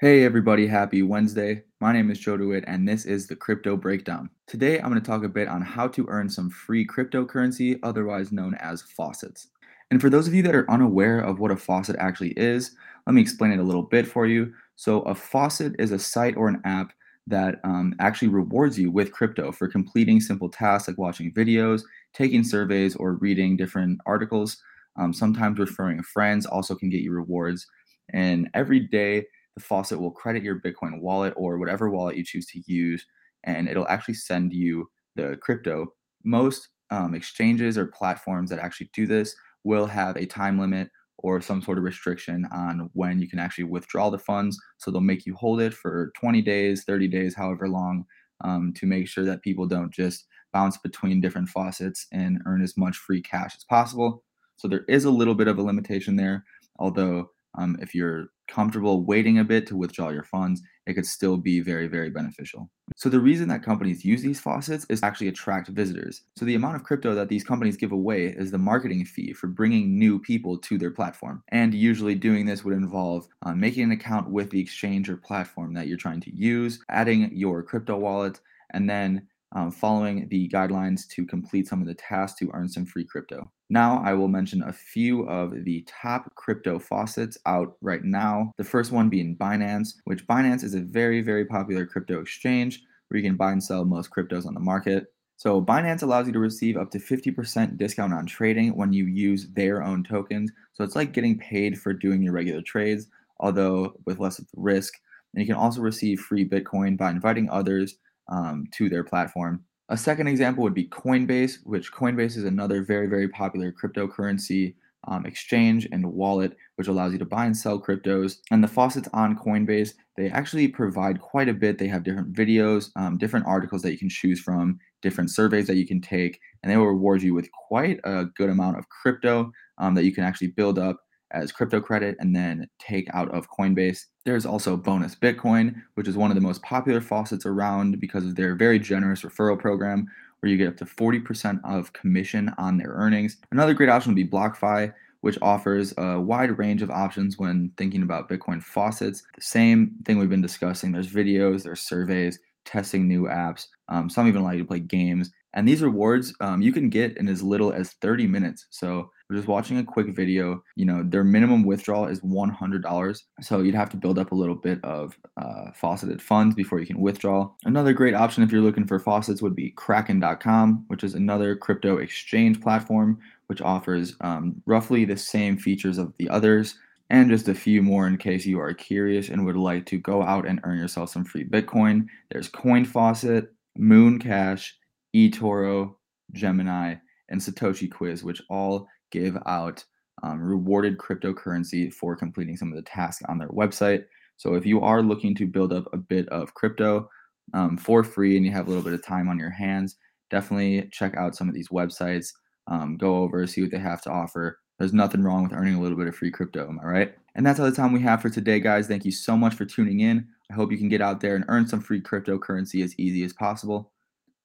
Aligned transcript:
Hey 0.00 0.24
everybody, 0.24 0.66
happy 0.66 1.02
Wednesday. 1.02 1.62
My 1.78 1.92
name 1.92 2.10
is 2.10 2.18
Joe 2.18 2.38
DeWitt 2.38 2.64
and 2.66 2.88
this 2.88 3.04
is 3.04 3.26
the 3.26 3.36
Crypto 3.36 3.76
Breakdown. 3.76 4.30
Today 4.46 4.78
I'm 4.78 4.88
going 4.88 4.98
to 4.98 5.06
talk 5.06 5.24
a 5.24 5.28
bit 5.28 5.46
on 5.46 5.60
how 5.60 5.88
to 5.88 6.06
earn 6.08 6.30
some 6.30 6.48
free 6.48 6.86
cryptocurrency, 6.86 7.78
otherwise 7.82 8.32
known 8.32 8.54
as 8.54 8.80
faucets. 8.80 9.48
And 9.90 10.00
for 10.00 10.08
those 10.08 10.26
of 10.26 10.32
you 10.32 10.42
that 10.44 10.54
are 10.54 10.70
unaware 10.70 11.20
of 11.20 11.38
what 11.38 11.50
a 11.50 11.56
faucet 11.56 11.96
actually 11.98 12.30
is, 12.38 12.74
let 13.06 13.12
me 13.12 13.20
explain 13.20 13.52
it 13.52 13.58
a 13.58 13.62
little 13.62 13.82
bit 13.82 14.06
for 14.06 14.24
you. 14.26 14.54
So, 14.74 15.02
a 15.02 15.14
faucet 15.14 15.74
is 15.78 15.92
a 15.92 15.98
site 15.98 16.34
or 16.34 16.48
an 16.48 16.62
app 16.64 16.94
that 17.26 17.56
um, 17.64 17.94
actually 18.00 18.28
rewards 18.28 18.78
you 18.78 18.90
with 18.90 19.12
crypto 19.12 19.52
for 19.52 19.68
completing 19.68 20.18
simple 20.18 20.48
tasks 20.48 20.88
like 20.88 20.96
watching 20.96 21.30
videos, 21.30 21.82
taking 22.14 22.42
surveys, 22.42 22.96
or 22.96 23.16
reading 23.16 23.54
different 23.54 24.00
articles. 24.06 24.56
Um, 24.98 25.12
sometimes 25.12 25.58
referring 25.58 26.02
friends 26.02 26.46
also 26.46 26.74
can 26.74 26.88
get 26.88 27.02
you 27.02 27.12
rewards. 27.12 27.66
And 28.14 28.48
every 28.54 28.80
day, 28.80 29.26
the 29.56 29.62
faucet 29.62 30.00
will 30.00 30.10
credit 30.10 30.42
your 30.42 30.60
Bitcoin 30.60 31.00
wallet 31.00 31.34
or 31.36 31.58
whatever 31.58 31.90
wallet 31.90 32.16
you 32.16 32.24
choose 32.24 32.46
to 32.46 32.62
use, 32.66 33.04
and 33.44 33.68
it'll 33.68 33.88
actually 33.88 34.14
send 34.14 34.52
you 34.52 34.88
the 35.16 35.38
crypto. 35.40 35.86
Most 36.24 36.68
um, 36.90 37.14
exchanges 37.14 37.78
or 37.78 37.86
platforms 37.86 38.50
that 38.50 38.58
actually 38.58 38.90
do 38.92 39.06
this 39.06 39.34
will 39.64 39.86
have 39.86 40.16
a 40.16 40.26
time 40.26 40.58
limit 40.58 40.90
or 41.18 41.40
some 41.40 41.60
sort 41.60 41.78
of 41.78 41.84
restriction 41.84 42.46
on 42.52 42.88
when 42.94 43.20
you 43.20 43.28
can 43.28 43.38
actually 43.38 43.64
withdraw 43.64 44.10
the 44.10 44.18
funds. 44.18 44.58
So 44.78 44.90
they'll 44.90 45.00
make 45.00 45.26
you 45.26 45.34
hold 45.34 45.60
it 45.60 45.74
for 45.74 46.12
20 46.18 46.40
days, 46.42 46.84
30 46.84 47.08
days, 47.08 47.34
however 47.34 47.68
long, 47.68 48.04
um, 48.42 48.72
to 48.76 48.86
make 48.86 49.06
sure 49.06 49.24
that 49.24 49.42
people 49.42 49.66
don't 49.66 49.92
just 49.92 50.26
bounce 50.52 50.78
between 50.78 51.20
different 51.20 51.48
faucets 51.48 52.06
and 52.12 52.40
earn 52.46 52.62
as 52.62 52.76
much 52.76 52.96
free 52.96 53.22
cash 53.22 53.54
as 53.54 53.64
possible. 53.64 54.24
So 54.56 54.66
there 54.66 54.84
is 54.88 55.04
a 55.04 55.10
little 55.10 55.34
bit 55.34 55.48
of 55.48 55.58
a 55.58 55.62
limitation 55.62 56.16
there, 56.16 56.44
although 56.78 57.30
um, 57.56 57.76
if 57.80 57.94
you're 57.94 58.28
comfortable 58.48 59.04
waiting 59.04 59.38
a 59.38 59.44
bit 59.44 59.66
to 59.68 59.76
withdraw 59.76 60.08
your 60.10 60.24
funds, 60.24 60.60
it 60.86 60.94
could 60.94 61.06
still 61.06 61.36
be 61.36 61.60
very, 61.60 61.86
very 61.86 62.10
beneficial. 62.10 62.68
So, 62.96 63.08
the 63.08 63.20
reason 63.20 63.48
that 63.48 63.62
companies 63.62 64.04
use 64.04 64.22
these 64.22 64.40
faucets 64.40 64.84
is 64.88 65.02
actually 65.02 65.28
attract 65.28 65.68
visitors. 65.68 66.22
So, 66.36 66.44
the 66.44 66.56
amount 66.56 66.76
of 66.76 66.84
crypto 66.84 67.14
that 67.14 67.28
these 67.28 67.44
companies 67.44 67.76
give 67.76 67.92
away 67.92 68.26
is 68.26 68.50
the 68.50 68.58
marketing 68.58 69.04
fee 69.04 69.32
for 69.32 69.46
bringing 69.46 69.98
new 69.98 70.18
people 70.18 70.58
to 70.58 70.78
their 70.78 70.90
platform. 70.90 71.42
And 71.48 71.72
usually, 71.72 72.14
doing 72.14 72.46
this 72.46 72.64
would 72.64 72.74
involve 72.74 73.28
uh, 73.42 73.54
making 73.54 73.84
an 73.84 73.92
account 73.92 74.30
with 74.30 74.50
the 74.50 74.60
exchange 74.60 75.08
or 75.08 75.16
platform 75.16 75.72
that 75.74 75.86
you're 75.86 75.96
trying 75.96 76.20
to 76.22 76.34
use, 76.34 76.80
adding 76.88 77.30
your 77.32 77.62
crypto 77.62 77.96
wallet, 77.96 78.40
and 78.72 78.90
then 78.90 79.28
um, 79.52 79.70
following 79.70 80.28
the 80.28 80.48
guidelines 80.48 81.08
to 81.08 81.26
complete 81.26 81.66
some 81.66 81.80
of 81.80 81.86
the 81.86 81.94
tasks 81.94 82.38
to 82.38 82.50
earn 82.52 82.68
some 82.68 82.86
free 82.86 83.04
crypto. 83.04 83.50
Now, 83.68 84.02
I 84.04 84.14
will 84.14 84.28
mention 84.28 84.62
a 84.62 84.72
few 84.72 85.22
of 85.28 85.64
the 85.64 85.86
top 85.86 86.34
crypto 86.34 86.78
faucets 86.78 87.38
out 87.46 87.76
right 87.80 88.02
now. 88.04 88.52
The 88.58 88.64
first 88.64 88.92
one 88.92 89.08
being 89.08 89.36
Binance, 89.36 89.94
which 90.04 90.26
Binance 90.26 90.64
is 90.64 90.74
a 90.74 90.80
very, 90.80 91.20
very 91.20 91.44
popular 91.44 91.86
crypto 91.86 92.20
exchange 92.20 92.82
where 93.08 93.18
you 93.18 93.28
can 93.28 93.36
buy 93.36 93.52
and 93.52 93.62
sell 93.62 93.84
most 93.84 94.10
cryptos 94.10 94.46
on 94.46 94.54
the 94.54 94.60
market. 94.60 95.06
So, 95.36 95.62
Binance 95.62 96.02
allows 96.02 96.26
you 96.26 96.32
to 96.34 96.38
receive 96.38 96.76
up 96.76 96.90
to 96.90 96.98
50% 96.98 97.78
discount 97.78 98.12
on 98.12 98.26
trading 98.26 98.76
when 98.76 98.92
you 98.92 99.06
use 99.06 99.48
their 99.54 99.82
own 99.82 100.04
tokens. 100.04 100.52
So, 100.74 100.84
it's 100.84 100.96
like 100.96 101.12
getting 101.12 101.38
paid 101.38 101.80
for 101.80 101.92
doing 101.92 102.22
your 102.22 102.32
regular 102.32 102.62
trades, 102.62 103.06
although 103.38 103.94
with 104.04 104.18
less 104.18 104.38
of 104.38 104.46
the 104.52 104.60
risk. 104.60 104.94
And 105.32 105.40
you 105.40 105.46
can 105.46 105.56
also 105.56 105.80
receive 105.80 106.20
free 106.20 106.46
Bitcoin 106.46 106.98
by 106.98 107.10
inviting 107.10 107.48
others 107.48 107.96
um, 108.30 108.66
to 108.72 108.88
their 108.88 109.04
platform. 109.04 109.64
A 109.88 109.96
second 109.96 110.28
example 110.28 110.62
would 110.62 110.74
be 110.74 110.86
Coinbase, 110.86 111.58
which 111.64 111.92
Coinbase 111.92 112.36
is 112.36 112.44
another 112.44 112.82
very, 112.82 113.08
very 113.08 113.28
popular 113.28 113.72
cryptocurrency 113.72 114.74
um, 115.08 115.26
exchange 115.26 115.88
and 115.90 116.06
wallet, 116.06 116.56
which 116.76 116.88
allows 116.88 117.12
you 117.12 117.18
to 117.18 117.24
buy 117.24 117.46
and 117.46 117.56
sell 117.56 117.80
cryptos. 117.80 118.36
And 118.50 118.62
the 118.62 118.68
faucets 118.68 119.08
on 119.12 119.36
Coinbase, 119.36 119.94
they 120.16 120.28
actually 120.30 120.68
provide 120.68 121.20
quite 121.20 121.48
a 121.48 121.54
bit. 121.54 121.78
They 121.78 121.88
have 121.88 122.04
different 122.04 122.32
videos, 122.32 122.90
um, 122.96 123.18
different 123.18 123.46
articles 123.46 123.82
that 123.82 123.92
you 123.92 123.98
can 123.98 124.10
choose 124.10 124.40
from, 124.40 124.78
different 125.02 125.30
surveys 125.30 125.66
that 125.66 125.76
you 125.76 125.86
can 125.86 126.00
take, 126.00 126.38
and 126.62 126.70
they 126.70 126.76
will 126.76 126.86
reward 126.86 127.22
you 127.22 127.34
with 127.34 127.50
quite 127.52 127.98
a 128.04 128.26
good 128.36 128.50
amount 128.50 128.78
of 128.78 128.88
crypto 128.88 129.50
um, 129.78 129.94
that 129.94 130.04
you 130.04 130.12
can 130.12 130.24
actually 130.24 130.48
build 130.48 130.78
up 130.78 131.00
as 131.32 131.52
crypto 131.52 131.80
credit 131.80 132.16
and 132.20 132.34
then 132.34 132.68
take 132.78 133.08
out 133.14 133.30
of 133.34 133.50
Coinbase. 133.50 134.06
There's 134.24 134.46
also 134.46 134.76
Bonus 134.76 135.14
Bitcoin, 135.14 135.82
which 135.94 136.08
is 136.08 136.16
one 136.16 136.30
of 136.30 136.34
the 136.34 136.40
most 136.40 136.62
popular 136.62 137.00
faucets 137.00 137.46
around 137.46 138.00
because 138.00 138.24
of 138.24 138.36
their 138.36 138.54
very 138.54 138.78
generous 138.78 139.22
referral 139.22 139.58
program 139.58 140.06
where 140.40 140.50
you 140.50 140.56
get 140.56 140.68
up 140.68 140.76
to 140.78 140.84
40% 140.84 141.60
of 141.64 141.92
commission 141.92 142.52
on 142.58 142.78
their 142.78 142.90
earnings. 142.90 143.36
Another 143.52 143.74
great 143.74 143.88
option 143.88 144.12
would 144.12 144.16
be 144.16 144.26
BlockFi, 144.26 144.92
which 145.20 145.38
offers 145.42 145.92
a 145.98 146.18
wide 146.18 146.58
range 146.58 146.82
of 146.82 146.90
options 146.90 147.38
when 147.38 147.72
thinking 147.76 148.02
about 148.02 148.28
Bitcoin 148.28 148.62
faucets. 148.62 149.22
The 149.34 149.42
same 149.42 149.92
thing 150.04 150.18
we've 150.18 150.30
been 150.30 150.40
discussing. 150.40 150.92
There's 150.92 151.12
videos, 151.12 151.62
there's 151.62 151.82
surveys, 151.82 152.38
testing 152.64 153.06
new 153.06 153.24
apps. 153.24 153.66
Um, 153.88 154.08
some 154.08 154.28
even 154.28 154.42
allow 154.42 154.52
you 154.52 154.60
to 154.60 154.64
play 154.64 154.80
games. 154.80 155.30
And 155.52 155.66
these 155.66 155.82
rewards 155.82 156.32
um, 156.40 156.62
you 156.62 156.72
can 156.72 156.88
get 156.88 157.16
in 157.16 157.28
as 157.28 157.42
little 157.42 157.72
as 157.72 157.92
30 157.94 158.26
minutes. 158.26 158.66
So 158.70 159.10
just 159.34 159.48
watching 159.48 159.78
a 159.78 159.84
quick 159.84 160.08
video, 160.08 160.62
you 160.76 160.84
know, 160.84 161.02
their 161.02 161.24
minimum 161.24 161.64
withdrawal 161.64 162.06
is 162.06 162.20
$100. 162.20 163.22
So 163.40 163.60
you'd 163.60 163.74
have 163.74 163.90
to 163.90 163.96
build 163.96 164.18
up 164.18 164.32
a 164.32 164.34
little 164.34 164.54
bit 164.54 164.82
of 164.84 165.18
uh, 165.36 165.72
fauceted 165.74 166.20
funds 166.20 166.54
before 166.54 166.80
you 166.80 166.86
can 166.86 167.00
withdraw. 167.00 167.50
Another 167.64 167.92
great 167.92 168.14
option 168.14 168.42
if 168.42 168.52
you're 168.52 168.60
looking 168.60 168.86
for 168.86 168.98
faucets 168.98 169.42
would 169.42 169.56
be 169.56 169.70
Kraken.com, 169.70 170.84
which 170.88 171.04
is 171.04 171.14
another 171.14 171.56
crypto 171.56 171.98
exchange 171.98 172.60
platform, 172.60 173.18
which 173.46 173.60
offers 173.60 174.16
um, 174.20 174.62
roughly 174.66 175.04
the 175.04 175.16
same 175.16 175.56
features 175.56 175.98
of 175.98 176.12
the 176.18 176.28
others 176.28 176.76
and 177.10 177.28
just 177.28 177.48
a 177.48 177.54
few 177.54 177.82
more 177.82 178.06
in 178.06 178.16
case 178.16 178.46
you 178.46 178.60
are 178.60 178.72
curious 178.72 179.28
and 179.28 179.44
would 179.44 179.56
like 179.56 179.84
to 179.86 179.98
go 179.98 180.22
out 180.22 180.46
and 180.46 180.60
earn 180.62 180.78
yourself 180.78 181.10
some 181.10 181.24
free 181.24 181.44
Bitcoin. 181.44 182.06
There's 182.30 182.48
Coin 182.48 182.84
Faucet, 182.84 183.52
Moon 183.76 184.20
Cash, 184.20 184.76
eToro, 185.14 185.94
Gemini, 186.32 186.94
and 187.30 187.40
Satoshi 187.40 187.90
Quiz, 187.90 188.22
which 188.22 188.42
all 188.48 188.86
give 189.10 189.36
out 189.46 189.84
um, 190.22 190.40
rewarded 190.40 190.98
cryptocurrency 190.98 191.92
for 191.92 192.16
completing 192.16 192.56
some 192.56 192.70
of 192.70 192.76
the 192.76 192.82
tasks 192.82 193.24
on 193.28 193.38
their 193.38 193.48
website. 193.48 194.04
So 194.36 194.54
if 194.54 194.66
you 194.66 194.80
are 194.80 195.02
looking 195.02 195.34
to 195.36 195.46
build 195.46 195.72
up 195.72 195.86
a 195.92 195.96
bit 195.96 196.28
of 196.28 196.54
crypto 196.54 197.08
um, 197.54 197.76
for 197.76 198.04
free 198.04 198.36
and 198.36 198.44
you 198.44 198.52
have 198.52 198.66
a 198.66 198.70
little 198.70 198.84
bit 198.84 198.94
of 198.94 199.04
time 199.04 199.28
on 199.28 199.38
your 199.38 199.50
hands, 199.50 199.96
definitely 200.30 200.88
check 200.92 201.16
out 201.16 201.36
some 201.36 201.48
of 201.48 201.54
these 201.54 201.68
websites. 201.68 202.32
Um, 202.66 202.96
go 202.96 203.16
over, 203.16 203.46
see 203.46 203.62
what 203.62 203.70
they 203.70 203.78
have 203.78 204.02
to 204.02 204.10
offer. 204.10 204.58
There's 204.78 204.92
nothing 204.94 205.22
wrong 205.22 205.42
with 205.42 205.52
earning 205.52 205.74
a 205.74 205.80
little 205.80 205.98
bit 205.98 206.06
of 206.06 206.16
free 206.16 206.30
crypto, 206.30 206.68
am 206.68 206.80
I 206.82 206.86
right? 206.86 207.14
And 207.34 207.44
that's 207.44 207.60
all 207.60 207.66
the 207.66 207.76
time 207.76 207.92
we 207.92 208.00
have 208.00 208.22
for 208.22 208.30
today, 208.30 208.60
guys. 208.60 208.86
Thank 208.86 209.04
you 209.04 209.12
so 209.12 209.36
much 209.36 209.54
for 209.54 209.64
tuning 209.64 210.00
in. 210.00 210.26
I 210.50 210.54
hope 210.54 210.72
you 210.72 210.78
can 210.78 210.88
get 210.88 211.02
out 211.02 211.20
there 211.20 211.36
and 211.36 211.44
earn 211.48 211.66
some 211.66 211.80
free 211.80 212.00
cryptocurrency 212.00 212.82
as 212.82 212.98
easy 212.98 213.24
as 213.24 213.32
possible. 213.32 213.92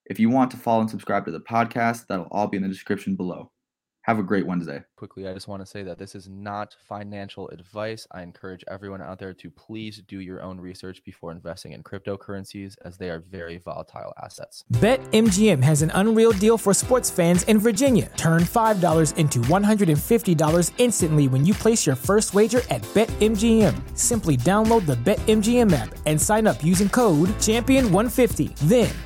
If 0.07 0.19
you 0.19 0.29
want 0.29 0.51
to 0.51 0.57
follow 0.57 0.81
and 0.81 0.89
subscribe 0.89 1.25
to 1.25 1.31
the 1.31 1.39
podcast, 1.39 2.05
that'll 2.07 2.27
all 2.29 2.47
be 2.47 2.57
in 2.57 2.63
the 2.63 2.69
description 2.69 3.15
below. 3.15 3.51
Have 4.05 4.19
a 4.19 4.23
great 4.23 4.45
Wednesday. 4.45 4.83
Quickly, 4.97 5.27
I 5.27 5.33
just 5.33 5.47
want 5.47 5.63
to 5.63 5.65
say 5.65 5.81
that 5.81 5.97
this 5.97 6.13
is 6.13 6.29
not 6.29 6.75
financial 6.87 7.49
advice. 7.49 8.05
I 8.11 8.21
encourage 8.21 8.63
everyone 8.67 9.01
out 9.01 9.17
there 9.17 9.33
to 9.33 9.49
please 9.49 10.03
do 10.07 10.19
your 10.19 10.43
own 10.43 10.61
research 10.61 11.03
before 11.03 11.31
investing 11.31 11.71
in 11.71 11.81
cryptocurrencies 11.81 12.75
as 12.85 12.97
they 12.97 13.09
are 13.09 13.17
very 13.17 13.57
volatile 13.57 14.13
assets. 14.21 14.63
BetMGM 14.73 15.63
has 15.63 15.81
an 15.81 15.91
unreal 15.95 16.33
deal 16.33 16.55
for 16.55 16.75
sports 16.75 17.09
fans 17.09 17.41
in 17.43 17.57
Virginia. 17.57 18.11
Turn 18.15 18.43
$5 18.43 19.17
into 19.17 19.39
$150 19.39 20.71
instantly 20.77 21.27
when 21.27 21.43
you 21.43 21.55
place 21.55 21.83
your 21.87 21.95
first 21.95 22.35
wager 22.35 22.61
at 22.69 22.83
BetMGM. 22.93 23.97
Simply 23.97 24.37
download 24.37 24.85
the 24.85 24.97
BetMGM 24.97 25.73
app 25.73 25.95
and 26.05 26.21
sign 26.21 26.45
up 26.45 26.63
using 26.63 26.89
code 26.89 27.29
Champion150. 27.39 28.55
Then 28.69 28.93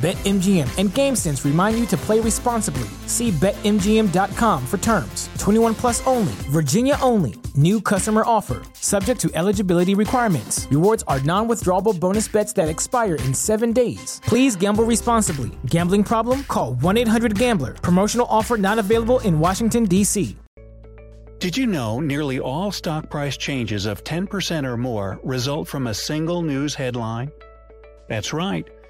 BetMGM 0.00 0.78
and 0.78 0.88
GameSense 0.88 1.44
remind 1.44 1.78
you 1.78 1.84
to 1.88 1.96
play 1.98 2.20
responsibly. 2.20 2.88
See 3.04 3.30
BetMGM.com 3.32 4.64
for 4.64 4.78
terms. 4.78 5.28
21 5.36 5.74
plus 5.74 6.06
only, 6.06 6.32
Virginia 6.48 6.96
only. 7.02 7.34
New 7.54 7.82
customer 7.82 8.22
offer, 8.24 8.62
subject 8.72 9.20
to 9.20 9.30
eligibility 9.34 9.94
requirements. 9.94 10.66
Rewards 10.70 11.04
are 11.06 11.20
non 11.20 11.48
withdrawable 11.48 12.00
bonus 12.00 12.28
bets 12.28 12.54
that 12.54 12.70
expire 12.70 13.16
in 13.16 13.34
seven 13.34 13.74
days. 13.74 14.22
Please 14.24 14.56
gamble 14.56 14.84
responsibly. 14.84 15.50
Gambling 15.66 16.04
problem? 16.04 16.44
Call 16.44 16.74
1 16.76 16.96
800 16.96 17.38
Gambler. 17.38 17.74
Promotional 17.74 18.26
offer 18.30 18.56
not 18.56 18.78
available 18.78 19.18
in 19.20 19.38
Washington, 19.38 19.84
D.C. 19.84 20.34
Did 21.40 21.58
you 21.58 21.66
know 21.66 22.00
nearly 22.00 22.40
all 22.40 22.72
stock 22.72 23.10
price 23.10 23.36
changes 23.36 23.84
of 23.84 24.02
10% 24.04 24.64
or 24.64 24.78
more 24.78 25.20
result 25.22 25.68
from 25.68 25.88
a 25.88 25.94
single 25.94 26.40
news 26.40 26.74
headline? 26.74 27.30
That's 28.08 28.32
right. 28.32 28.66